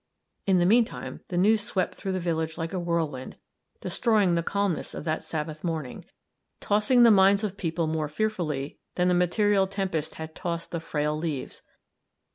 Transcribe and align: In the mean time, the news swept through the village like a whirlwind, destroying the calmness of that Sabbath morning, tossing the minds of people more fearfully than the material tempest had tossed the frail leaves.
In 0.47 0.57
the 0.57 0.65
mean 0.65 0.83
time, 0.83 1.21
the 1.27 1.37
news 1.37 1.61
swept 1.61 1.93
through 1.93 2.13
the 2.13 2.19
village 2.19 2.57
like 2.57 2.73
a 2.73 2.79
whirlwind, 2.79 3.35
destroying 3.81 4.33
the 4.33 4.41
calmness 4.41 4.95
of 4.95 5.03
that 5.03 5.23
Sabbath 5.23 5.63
morning, 5.63 6.05
tossing 6.59 7.03
the 7.03 7.11
minds 7.11 7.43
of 7.43 7.55
people 7.55 7.85
more 7.85 8.07
fearfully 8.07 8.79
than 8.95 9.09
the 9.09 9.13
material 9.13 9.67
tempest 9.67 10.15
had 10.15 10.33
tossed 10.33 10.71
the 10.71 10.79
frail 10.79 11.15
leaves. 11.15 11.61